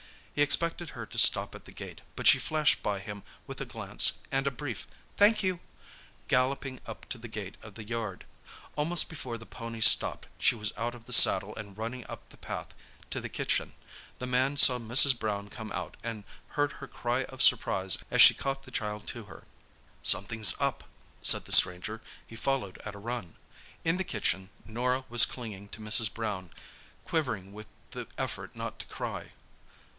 He 0.33 0.41
expected 0.41 0.91
her 0.91 1.05
to 1.05 1.19
stop 1.19 1.53
at 1.53 1.65
the 1.65 1.71
gate, 1.71 2.01
but 2.15 2.25
she 2.25 2.39
flashed 2.39 2.81
by 2.81 2.99
him 2.99 3.21
with 3.45 3.61
a 3.61 3.65
glance 3.65 4.13
and 4.31 4.47
a 4.47 4.49
brief 4.51 4.87
"Thank 5.15 5.43
you," 5.43 5.59
galloping 6.27 6.79
up 6.87 7.07
to 7.09 7.19
the 7.19 7.27
gate 7.27 7.55
of 7.61 7.75
the 7.75 7.83
yard. 7.83 8.25
Almost 8.75 9.09
before 9.09 9.37
the 9.37 9.45
pony 9.45 9.81
stopped 9.81 10.25
she 10.39 10.55
was 10.55 10.71
out 10.75 10.95
of 10.95 11.05
the 11.05 11.13
saddle 11.13 11.55
and 11.55 11.77
running 11.77 12.07
up 12.07 12.27
the 12.29 12.37
path 12.37 12.73
to 13.11 13.21
the 13.21 13.29
kitchen. 13.29 13.73
The 14.17 14.25
man 14.25 14.57
saw 14.57 14.79
Mrs. 14.79 15.19
Brown 15.19 15.49
come 15.49 15.71
out, 15.71 15.97
and 16.01 16.23
heard 16.55 16.71
her 16.79 16.87
cry 16.87 17.25
of 17.25 17.43
surprise 17.43 17.99
as 18.09 18.23
she 18.23 18.33
caught 18.33 18.63
the 18.63 18.71
child 18.71 19.05
to 19.09 19.25
her. 19.25 19.43
"Something's 20.01 20.55
up," 20.59 20.85
said 21.21 21.45
the 21.45 21.51
stranger. 21.51 22.01
He 22.25 22.35
followed 22.35 22.79
at 22.79 22.95
a 22.95 22.97
run. 22.99 23.35
In 23.83 23.97
the 23.97 24.03
kitchen 24.03 24.49
Norah 24.65 25.05
was 25.09 25.27
clinging 25.27 25.67
to 25.67 25.81
Mrs. 25.81 26.11
Brown, 26.11 26.49
quivering 27.05 27.53
with 27.53 27.67
the 27.91 28.07
effort 28.17 28.55
not 28.55 28.79
to 28.79 28.87
cry. 28.87 29.33